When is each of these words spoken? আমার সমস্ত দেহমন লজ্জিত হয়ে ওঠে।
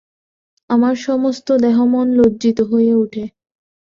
আমার 0.69 0.95
সমস্ত 1.01 1.47
দেহমন 1.57 2.07
লজ্জিত 2.17 2.59
হয়ে 2.61 2.93
ওঠে। 2.93 3.23